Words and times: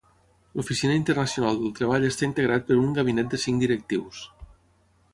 L'Oficina 0.59 0.95
Internacional 0.99 1.59
del 1.59 1.75
Treball 1.81 2.09
està 2.09 2.27
integrat 2.29 2.67
per 2.71 2.81
un 2.87 2.99
gabinet 2.99 3.31
de 3.35 3.45
cinc 3.47 3.67
directius. 3.67 4.27